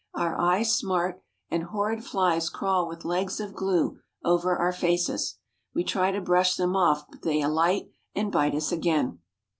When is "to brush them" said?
6.09-6.75